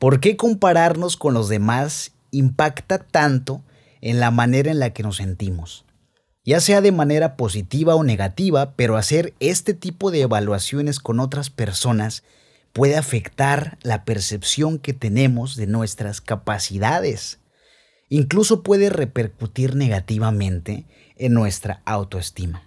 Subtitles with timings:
[0.00, 3.62] ¿Por qué compararnos con los demás impacta tanto
[4.00, 5.84] en la manera en la que nos sentimos?
[6.42, 11.50] Ya sea de manera positiva o negativa, pero hacer este tipo de evaluaciones con otras
[11.50, 12.22] personas
[12.72, 17.38] puede afectar la percepción que tenemos de nuestras capacidades.
[18.08, 20.86] Incluso puede repercutir negativamente
[21.16, 22.66] en nuestra autoestima.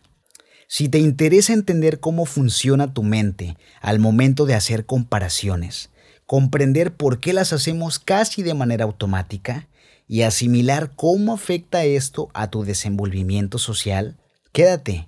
[0.68, 5.90] Si te interesa entender cómo funciona tu mente al momento de hacer comparaciones,
[6.26, 9.68] comprender por qué las hacemos casi de manera automática
[10.08, 14.18] y asimilar cómo afecta esto a tu desenvolvimiento social,
[14.52, 15.08] quédate,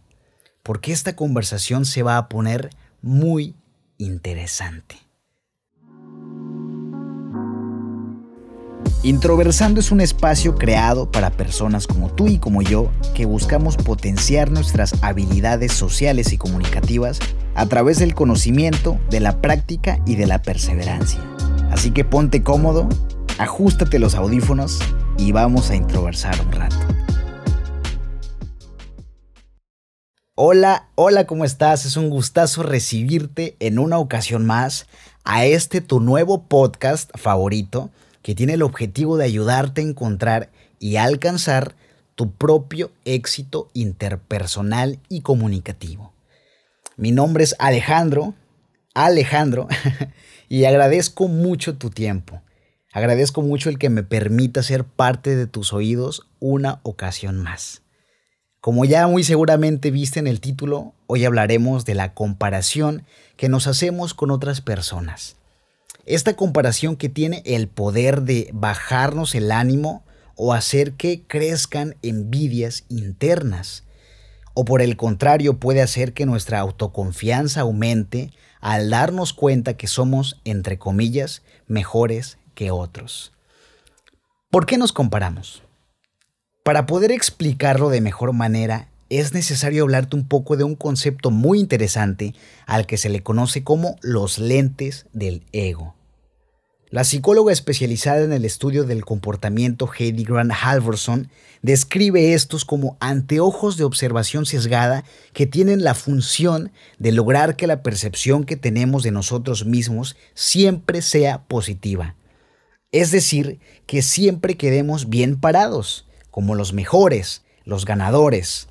[0.63, 2.69] porque esta conversación se va a poner
[3.01, 3.55] muy
[3.97, 5.04] interesante.
[9.05, 14.49] Introversando es un espacio creado para personas como tú y como yo que buscamos potenciar
[14.49, 17.19] nuestras habilidades sociales y comunicativas
[17.53, 21.19] a través del conocimiento, de la práctica y de la perseverancia.
[21.69, 22.89] Así que ponte cómodo,
[23.37, 24.79] ajustate los audífonos
[25.19, 26.75] y vamos a introversar un rato.
[30.33, 31.85] Hola, hola, ¿cómo estás?
[31.85, 34.87] Es un gustazo recibirte en una ocasión más
[35.23, 37.91] a este tu nuevo podcast favorito
[38.25, 41.75] que tiene el objetivo de ayudarte a encontrar y alcanzar
[42.15, 46.11] tu propio éxito interpersonal y comunicativo.
[46.97, 48.33] Mi nombre es Alejandro,
[48.95, 49.67] Alejandro,
[50.49, 52.41] y agradezco mucho tu tiempo.
[52.91, 57.83] Agradezco mucho el que me permita ser parte de tus oídos una ocasión más.
[58.59, 63.03] Como ya muy seguramente viste en el título, hoy hablaremos de la comparación
[63.37, 65.35] que nos hacemos con otras personas.
[66.05, 70.03] Esta comparación que tiene el poder de bajarnos el ánimo
[70.35, 73.83] o hacer que crezcan envidias internas.
[74.53, 78.31] O por el contrario puede hacer que nuestra autoconfianza aumente
[78.61, 83.33] al darnos cuenta que somos, entre comillas, mejores que otros.
[84.51, 85.63] ¿Por qué nos comparamos?
[86.63, 91.59] Para poder explicarlo de mejor manera, es necesario hablarte un poco de un concepto muy
[91.59, 92.33] interesante
[92.65, 95.94] al que se le conoce como los lentes del ego.
[96.91, 101.29] La psicóloga especializada en el estudio del comportamiento Heidi Grant Halvorson
[101.63, 105.03] describe estos como anteojos de observación sesgada
[105.33, 111.01] que tienen la función de lograr que la percepción que tenemos de nosotros mismos siempre
[111.01, 112.15] sea positiva.
[112.91, 118.67] Es decir, que siempre quedemos bien parados, como los mejores, los ganadores,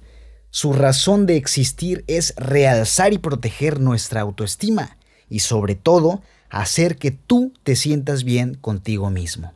[0.51, 4.99] su razón de existir es realzar y proteger nuestra autoestima
[5.29, 6.23] y sobre todo
[6.61, 9.53] hacer que tú te sientas bien contigo mismo.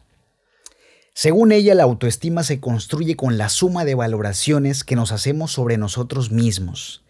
[1.14, 5.76] Según ella, la autoestima se construye con la suma de valoraciones que nos hacemos sobre
[5.76, 7.02] nosotros mismos,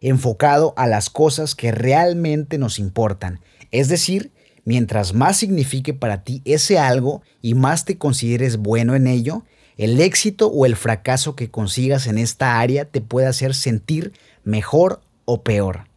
[0.00, 3.40] enfocado a las cosas que realmente nos importan,
[3.72, 4.30] es decir,
[4.64, 9.42] mientras más signifique para ti ese algo y más te consideres bueno en ello,
[9.76, 14.12] el éxito o el fracaso que consigas en esta área te puede hacer sentir
[14.44, 15.87] mejor o peor.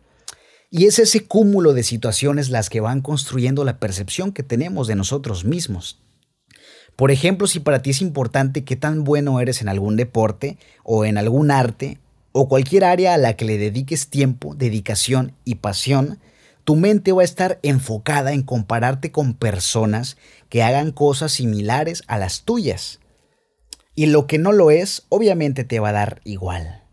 [0.74, 4.96] Y es ese cúmulo de situaciones las que van construyendo la percepción que tenemos de
[4.96, 6.00] nosotros mismos.
[6.96, 11.04] Por ejemplo, si para ti es importante qué tan bueno eres en algún deporte o
[11.04, 12.00] en algún arte
[12.32, 16.20] o cualquier área a la que le dediques tiempo, dedicación y pasión,
[16.64, 20.16] tu mente va a estar enfocada en compararte con personas
[20.48, 23.02] que hagan cosas similares a las tuyas.
[23.94, 26.84] Y lo que no lo es, obviamente te va a dar igual.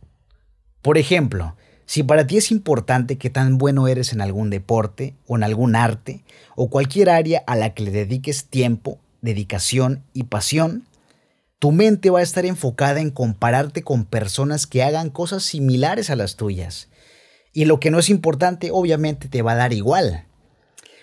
[0.82, 1.54] Por ejemplo,
[1.88, 5.75] si para ti es importante que tan bueno eres en algún deporte o en algún
[5.75, 6.22] arte
[6.54, 10.87] o cualquier área a la que le dediques tiempo, dedicación y pasión,
[11.59, 16.16] tu mente va a estar enfocada en compararte con personas que hagan cosas similares a
[16.16, 16.91] las tuyas.
[17.54, 20.26] Y lo que no es importante obviamente te va a dar igual.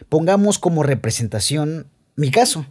[0.07, 2.63] Pongamos como representación mi caso.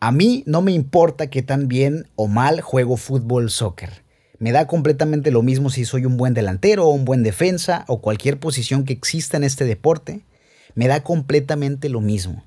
[0.00, 4.04] A mí no me importa que tan bien o mal juego fútbol soccer.
[4.38, 8.00] Me da completamente lo mismo si soy un buen delantero o un buen defensa o
[8.00, 10.24] cualquier posición que exista en este deporte.
[10.74, 12.44] Me da completamente lo mismo.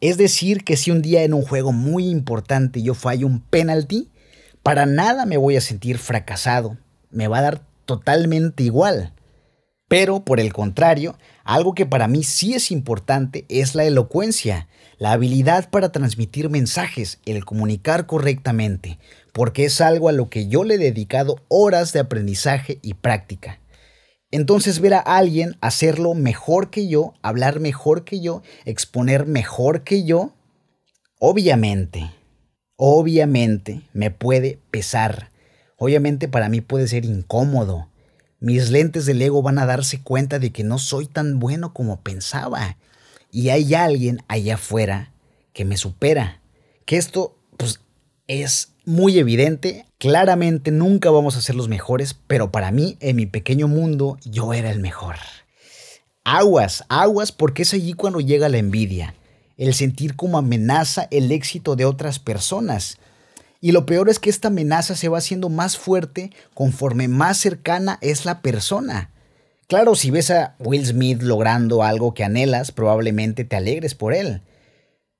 [0.00, 4.10] Es decir, que si un día en un juego muy importante yo fallo un penalti,
[4.62, 6.78] para nada me voy a sentir fracasado.
[7.10, 9.12] Me va a dar totalmente igual.
[9.88, 14.68] Pero, por el contrario, algo que para mí sí es importante es la elocuencia,
[14.98, 19.00] la habilidad para transmitir mensajes, el comunicar correctamente,
[19.32, 23.60] porque es algo a lo que yo le he dedicado horas de aprendizaje y práctica.
[24.30, 30.04] Entonces ver a alguien hacerlo mejor que yo, hablar mejor que yo, exponer mejor que
[30.04, 30.34] yo,
[31.18, 32.10] obviamente,
[32.76, 35.30] obviamente me puede pesar.
[35.76, 37.90] Obviamente para mí puede ser incómodo
[38.40, 42.00] mis lentes del ego van a darse cuenta de que no soy tan bueno como
[42.00, 42.78] pensaba.
[43.30, 45.12] Y hay alguien allá afuera
[45.52, 46.40] que me supera.
[46.86, 47.80] Que esto, pues,
[48.26, 49.86] es muy evidente.
[49.98, 54.52] Claramente nunca vamos a ser los mejores, pero para mí, en mi pequeño mundo, yo
[54.52, 55.16] era el mejor.
[56.24, 59.14] Aguas, aguas, porque es allí cuando llega la envidia,
[59.56, 62.98] el sentir como amenaza el éxito de otras personas.
[63.60, 67.98] Y lo peor es que esta amenaza se va haciendo más fuerte conforme más cercana
[68.00, 69.10] es la persona.
[69.68, 74.42] Claro, si ves a Will Smith logrando algo que anhelas, probablemente te alegres por él.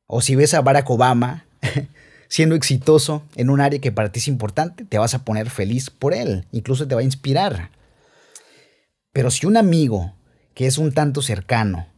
[0.06, 1.44] O si ves a Barack Obama
[2.30, 5.90] siendo exitoso en un área que para ti es importante, te vas a poner feliz
[5.90, 7.70] por él, incluso te va a inspirar.
[9.12, 10.14] Pero si un amigo
[10.54, 11.88] que es un tanto cercano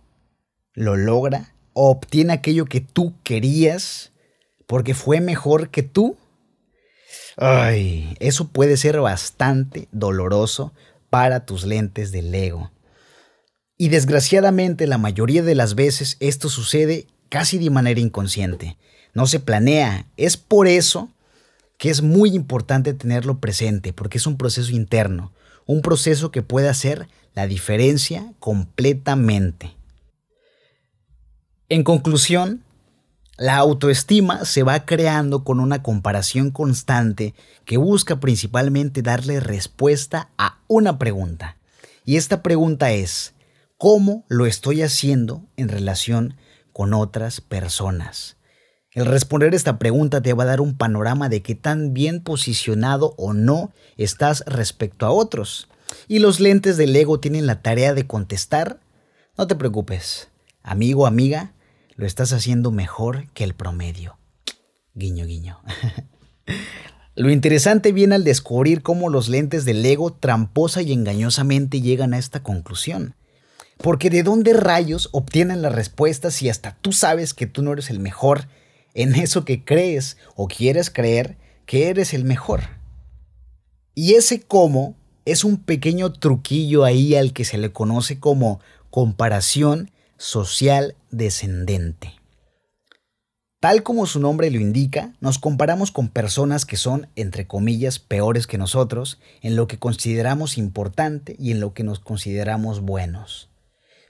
[0.73, 4.11] lo logra o obtiene aquello que tú querías
[4.67, 6.17] porque fue mejor que tú,
[7.37, 10.73] ay, eso puede ser bastante doloroso
[11.11, 12.71] para tus lentes del ego.
[13.77, 18.79] Y desgraciadamente la mayoría de las veces esto sucede casi de manera inconsciente.
[19.15, 20.07] No se planea.
[20.17, 21.11] Es por eso
[21.79, 25.33] que es muy importante tenerlo presente, porque es un proceso interno,
[25.67, 29.75] un proceso que puede hacer la diferencia completamente.
[31.69, 32.63] En conclusión,
[33.39, 37.35] la autoestima se va creando con una comparación constante
[37.65, 41.57] que busca principalmente darle respuesta a una pregunta.
[42.05, 43.35] Y esta pregunta es,
[43.79, 46.37] ¿cómo lo estoy haciendo en relación
[46.73, 48.37] con otras personas?
[48.95, 53.15] El responder esta pregunta te va a dar un panorama de qué tan bien posicionado
[53.17, 55.69] o no estás respecto a otros
[56.09, 58.81] y los lentes del ego tienen la tarea de contestar,
[59.39, 60.29] no te preocupes,
[60.63, 61.53] amigo, amiga,
[61.97, 64.19] lo estás haciendo mejor que el promedio.
[64.95, 65.61] Guiño, guiño.
[67.15, 72.19] Lo interesante viene al descubrir cómo los lentes del ego tramposa y engañosamente llegan a
[72.19, 73.17] esta conclusión.
[73.77, 77.91] Porque de dónde rayos obtienen las respuestas si hasta tú sabes que tú no eres
[77.91, 78.47] el mejor
[78.95, 81.37] en eso que crees o quieres creer
[81.67, 82.63] que eres el mejor.
[83.95, 84.95] Y ese cómo
[85.25, 88.61] es un pequeño truquillo ahí al que se le conoce como
[88.91, 92.15] comparación social descendente.
[93.61, 98.49] Tal como su nombre lo indica, nos comparamos con personas que son, entre comillas, peores
[98.49, 103.51] que nosotros en lo que consideramos importante y en lo que nos consideramos buenos.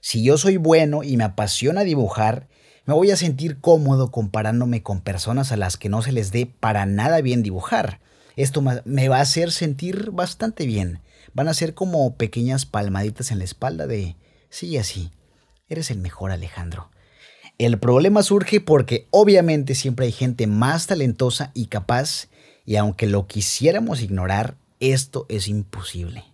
[0.00, 2.48] Si yo soy bueno y me apasiona dibujar,
[2.84, 6.46] me voy a sentir cómodo comparándome con personas a las que no se les dé
[6.46, 8.00] para nada bien dibujar,
[8.36, 11.00] esto me va a hacer sentir bastante bien.
[11.34, 14.16] Van a ser como pequeñas palmaditas en la espalda de,
[14.48, 15.10] sí, así,
[15.68, 16.90] eres el mejor Alejandro.
[17.58, 22.28] El problema surge porque obviamente siempre hay gente más talentosa y capaz
[22.64, 26.24] y aunque lo quisiéramos ignorar, esto es imposible.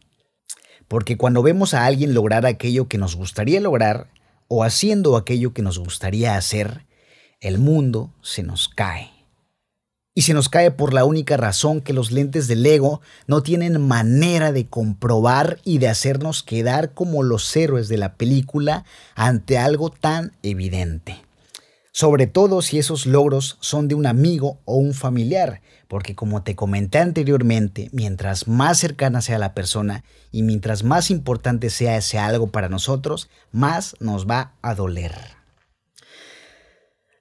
[0.87, 4.09] Porque cuando vemos a alguien lograr aquello que nos gustaría lograr
[4.49, 6.87] o haciendo aquello que nos gustaría hacer,
[7.41, 9.19] el mundo se nos cae
[10.19, 13.81] y se nos cae por la única razón que los lentes del ego no tienen
[13.81, 18.85] manera de comprobar y de hacernos quedar como los héroes de la película
[19.15, 21.23] ante algo tan evidente.
[21.93, 26.55] Sobre todo si esos logros son de un amigo o un familiar, porque como te
[26.55, 32.49] comenté anteriormente, mientras más cercana sea la persona y mientras más importante sea ese algo
[32.49, 35.38] para nosotros, más nos va a doler.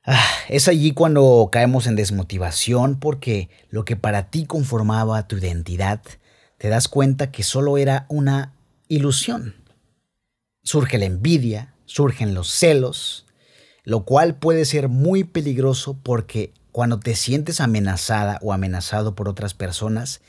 [0.06, 6.02] Ah, es allí cuando caemos en desmotivación porque lo que para ti conformaba tu identidad,
[6.58, 8.54] te das cuenta que solo era una
[8.90, 9.56] ilusión.
[10.64, 13.26] Surge la envidia, surgen los celos,
[13.84, 19.54] lo cual puede ser muy peligroso porque cuando te sientes amenazada o amenazado por otras
[19.54, 20.22] personas,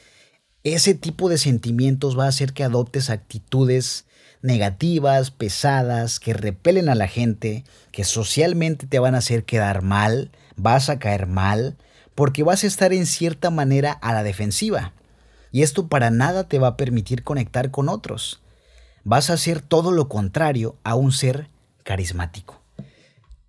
[0.64, 4.06] ese tipo de sentimientos va a hacer que adoptes actitudes
[4.42, 10.30] negativas, pesadas, que repelen a la gente, que socialmente te van a hacer quedar mal,
[10.56, 11.76] vas a caer mal,
[12.14, 14.92] porque vas a estar en cierta manera a la defensiva.
[15.50, 18.42] Y esto para nada te va a permitir conectar con otros.
[19.04, 21.48] Vas a ser todo lo contrario a un ser
[21.84, 22.60] carismático.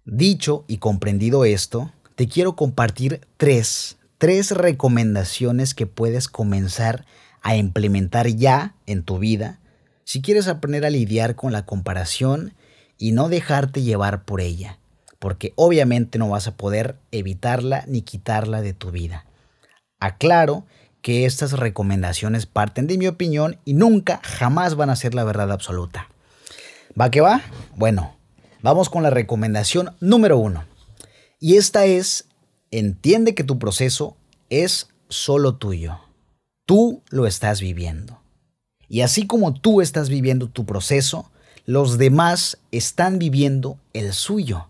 [0.06, 7.06] Dicho y comprendido esto, te quiero compartir tres, tres recomendaciones que puedes comenzar
[7.42, 9.62] a implementar ya en tu vida
[10.04, 12.56] si quieres aprender a lidiar con la comparación
[12.98, 14.80] y no dejarte llevar por ella,
[15.18, 19.26] porque obviamente no vas a poder evitarla ni quitarla de tu vida.
[20.02, 20.66] Aclaro
[21.02, 25.54] que estas recomendaciones parten de mi opinión y nunca, jamás van a ser la verdad
[25.54, 26.10] absoluta.
[27.00, 27.44] ¿Va que va?
[27.78, 28.18] Bueno,
[28.62, 30.69] vamos con la recomendación número uno.
[31.40, 32.26] Y esta es,
[32.70, 34.18] entiende que tu proceso
[34.50, 36.00] es solo tuyo.
[36.66, 38.20] Tú lo estás viviendo.
[38.90, 41.32] Y así como tú estás viviendo tu proceso,
[41.66, 44.68] los demás están viviendo el suyo.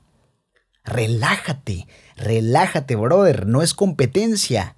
[0.83, 4.75] Relájate, relájate, brother, no es competencia.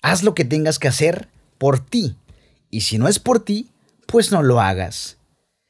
[0.00, 2.16] Haz lo que tengas que hacer por ti.
[2.70, 3.70] Y si no es por ti,
[4.06, 5.18] pues no lo hagas.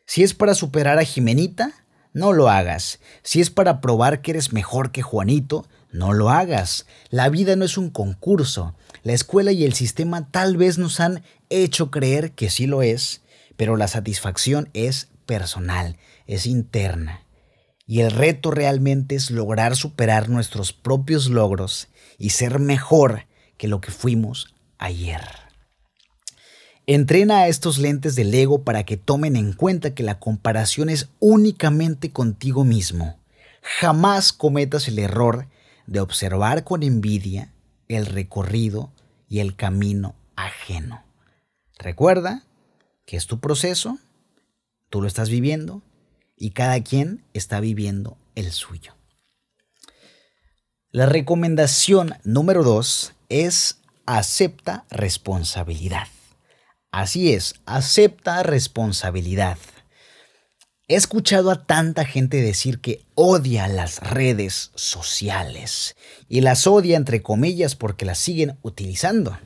[0.07, 1.73] Si es para superar a Jimenita,
[2.15, 3.01] no lo hagas.
[3.23, 6.87] Si es para probar que eres mejor que Juanito, no lo hagas.
[7.11, 8.75] La vida no es un concurso.
[9.03, 13.21] La escuela y el sistema tal vez nos han hecho creer que sí lo es,
[13.57, 17.23] pero la satisfacción es personal, es interna.
[17.87, 23.27] Y el reto realmente es lograr superar nuestros propios logros y ser mejor
[23.59, 25.44] que lo que fuimos ayer.
[26.87, 31.09] Entrena a estos lentes del ego para que tomen en cuenta que la comparación es
[31.19, 33.19] únicamente contigo mismo.
[33.63, 35.49] Jamás cometas el error
[35.87, 37.55] de observar con envidia
[37.89, 38.93] el recorrido
[39.31, 41.03] y el camino ajeno.
[41.79, 42.45] Recuerda
[43.07, 43.99] que es tu proceso,
[44.91, 45.83] tú lo estás viviendo
[46.37, 48.95] y cada quien está viviendo el suyo.
[50.91, 56.09] La recomendación número dos es acepta responsabilidad.
[56.95, 59.59] Así es, acepta responsabilidad.
[60.87, 65.97] He escuchado a tanta gente decir que odia las redes sociales
[66.29, 69.37] y las odia entre comillas porque las siguen utilizando.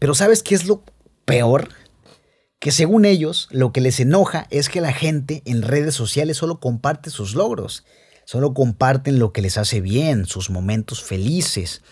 [0.00, 0.82] Pero ¿sabes qué es lo
[1.24, 1.68] peor?
[2.58, 6.58] Que según ellos lo que les enoja es que la gente en redes sociales solo
[6.58, 7.84] comparte sus logros,
[8.24, 11.82] solo comparten lo que les hace bien, sus momentos felices,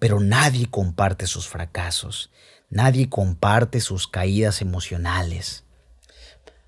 [0.00, 2.32] pero nadie comparte sus fracasos,
[2.70, 5.64] nadie comparte sus caídas emocionales.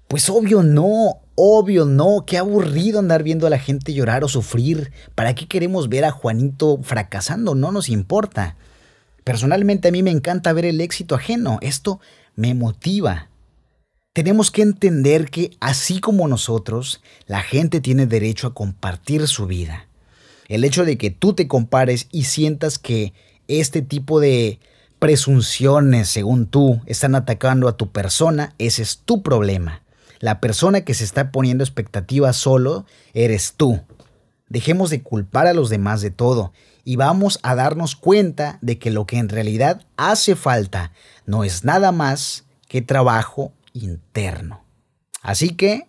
[0.08, 4.92] Pues obvio no, obvio no, qué aburrido andar viendo a la gente llorar o sufrir.
[5.14, 7.54] ¿Para qué queremos ver a Juanito fracasando?
[7.54, 8.56] No nos importa.
[9.24, 12.00] Personalmente a mí me encanta ver el éxito ajeno, esto
[12.36, 13.28] me motiva.
[14.12, 19.88] Tenemos que entender que así como nosotros, la gente tiene derecho a compartir su vida.
[20.48, 23.12] El hecho de que tú te compares y sientas que
[23.48, 24.60] este tipo de
[24.98, 29.82] presunciones, según tú, están atacando a tu persona, ese es tu problema.
[30.18, 33.80] La persona que se está poniendo expectativas solo eres tú.
[34.48, 36.52] Dejemos de culpar a los demás de todo
[36.84, 40.92] y vamos a darnos cuenta de que lo que en realidad hace falta
[41.26, 44.64] no es nada más que trabajo interno.
[45.20, 45.88] Así que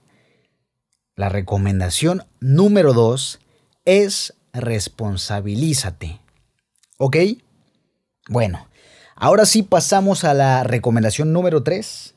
[1.15, 3.39] la recomendación número dos
[3.85, 6.19] es responsabilízate.
[6.97, 7.17] ¿Ok?
[8.29, 8.66] Bueno,
[9.17, 12.15] ahora sí pasamos a la recomendación número tres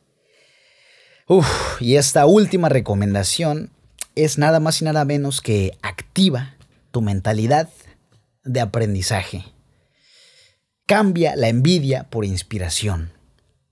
[1.32, 3.70] Uf, y esta última recomendación
[4.16, 6.56] es nada más y nada menos que activa
[6.90, 7.68] tu mentalidad
[8.42, 9.44] de aprendizaje.
[10.86, 13.12] Cambia la envidia por inspiración.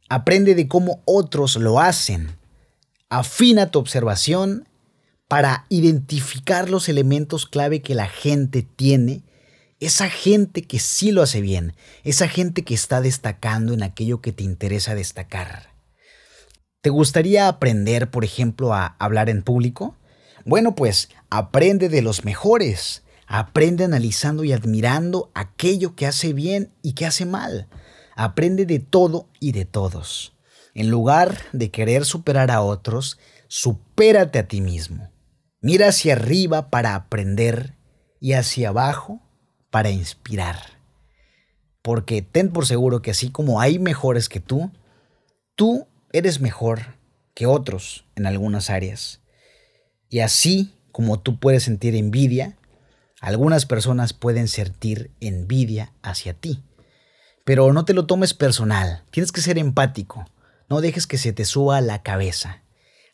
[0.09, 2.39] Aprende de cómo otros lo hacen.
[3.09, 4.69] Afina tu observación
[5.27, 9.25] para identificar los elementos clave que la gente tiene.
[9.81, 11.75] Esa gente que sí lo hace bien.
[12.03, 15.75] Esa gente que está destacando en aquello que te interesa destacar.
[16.81, 19.97] ¿Te gustaría aprender, por ejemplo, a hablar en público?
[20.45, 23.05] Bueno, pues aprende de los mejores.
[23.27, 27.69] Aprende analizando y admirando aquello que hace bien y que hace mal.
[28.17, 30.35] Aprende de todo y de todos.
[30.75, 35.11] En lugar de querer superar a otros, supérate a ti mismo.
[35.61, 37.77] Mira hacia arriba para aprender
[38.21, 39.21] y hacia abajo
[39.71, 40.57] para inspirar.
[41.83, 44.71] Porque ten por seguro que así como hay mejores que tú,
[45.55, 46.97] tú eres mejor
[47.35, 49.21] que otros en algunas áreas.
[50.09, 52.57] Y así como tú puedes sentir envidia,
[53.21, 56.63] algunas personas pueden sentir envidia hacia ti.
[57.45, 60.27] Pero no te lo tomes personal, tienes que ser empático,
[60.69, 62.63] no dejes que se te suba a la cabeza.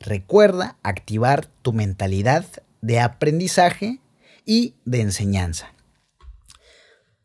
[0.01, 2.45] Recuerda activar tu mentalidad
[2.81, 4.01] de aprendizaje
[4.45, 5.73] y de enseñanza.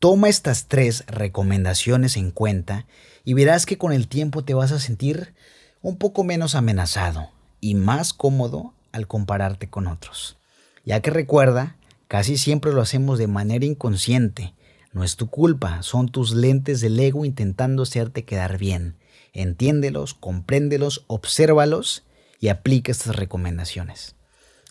[0.00, 2.86] Toma estas tres recomendaciones en cuenta
[3.22, 5.34] y verás que con el tiempo te vas a sentir
[5.82, 7.28] un poco menos amenazado
[7.60, 10.38] y más cómodo al compararte con otros.
[10.86, 11.76] Ya que recuerda,
[12.08, 14.54] casi siempre lo hacemos de manera inconsciente.
[14.94, 18.96] No es tu culpa, son tus lentes del ego intentando hacerte quedar bien.
[19.34, 22.04] Entiéndelos, compréndelos, obsérvalos
[22.40, 24.14] y aplica estas recomendaciones.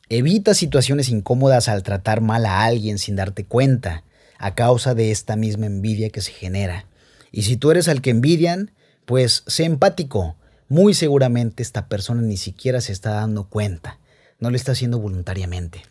[0.10, 4.04] Evita situaciones incómodas al tratar mal a alguien sin darte cuenta,
[4.40, 6.86] a causa de esta misma envidia que se genera.
[7.32, 8.72] Y si tú eres al que envidian,
[9.06, 10.36] pues sé empático,
[10.70, 14.00] muy seguramente esta persona ni siquiera se está dando cuenta,
[14.40, 15.84] no lo está haciendo voluntariamente.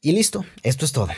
[0.00, 1.08] Y listo, esto es todo.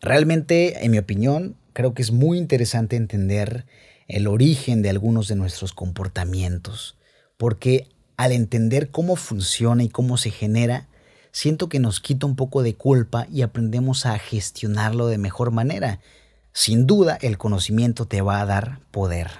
[0.00, 3.66] Realmente, en mi opinión, creo que es muy interesante entender
[4.06, 6.96] el origen de algunos de nuestros comportamientos,
[7.36, 10.88] porque al entender cómo funciona y cómo se genera,
[11.34, 16.00] siento que nos quita un poco de culpa y aprendemos a gestionarlo de mejor manera.
[16.52, 19.30] Sin duda, el conocimiento te va a dar poder.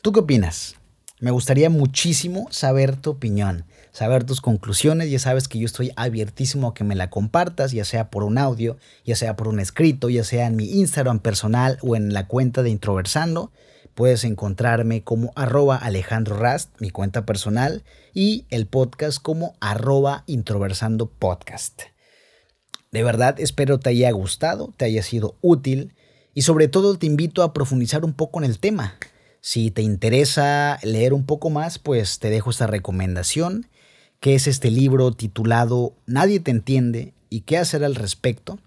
[0.00, 0.76] ¿Tú qué opinas?
[1.18, 5.10] Me gustaría muchísimo saber tu opinión, saber tus conclusiones.
[5.10, 8.38] Ya sabes que yo estoy abiertísimo a que me la compartas, ya sea por un
[8.38, 12.28] audio, ya sea por un escrito, ya sea en mi Instagram personal o en la
[12.28, 13.50] cuenta de Introversando.
[13.98, 17.82] Puedes encontrarme como arroba Alejandro Rast, mi cuenta personal,
[18.14, 21.82] y el podcast como arroba Introversando Podcast.
[22.92, 25.96] De verdad espero te haya gustado, te haya sido útil
[26.32, 28.94] y sobre todo te invito a profundizar un poco en el tema.
[29.40, 33.66] Si te interesa leer un poco más, pues te dejo esta recomendación,
[34.20, 38.60] que es este libro titulado Nadie te entiende y qué hacer al respecto,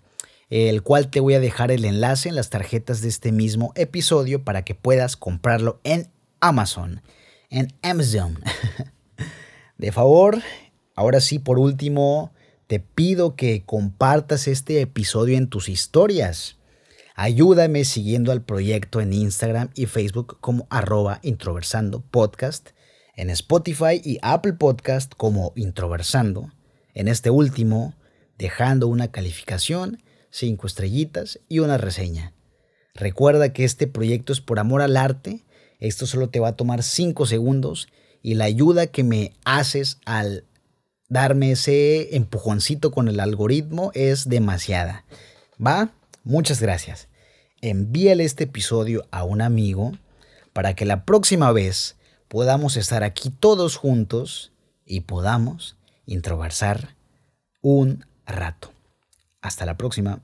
[0.51, 4.43] el cual te voy a dejar el enlace en las tarjetas de este mismo episodio
[4.43, 7.01] para que puedas comprarlo en Amazon,
[7.49, 8.39] en Amazon.
[9.77, 10.39] De favor,
[10.95, 12.31] ahora sí, por último,
[12.67, 16.59] te pido que compartas este episodio en tus historias
[17.23, 22.69] Ayúdame siguiendo al proyecto en Instagram y Facebook como arroba introversando podcast,
[23.15, 26.51] en Spotify y Apple Podcast como introversando,
[26.93, 27.93] en este último
[28.39, 32.33] dejando una calificación, cinco estrellitas y una reseña.
[32.93, 35.45] Recuerda que este proyecto es por amor al arte,
[35.79, 37.87] esto solo te va a tomar cinco segundos
[38.21, 40.45] y la ayuda que me haces al
[41.09, 45.05] darme ese empujoncito con el algoritmo es demasiada.
[45.63, 45.93] ¿Va?
[46.23, 47.07] Muchas gracias.
[47.61, 49.91] Envíale este episodio a un amigo
[50.53, 51.97] para que la próxima vez
[52.27, 54.51] podamos estar aquí todos juntos
[54.85, 56.95] y podamos introversar
[57.61, 58.71] un rato.
[59.41, 60.21] Hasta la próxima.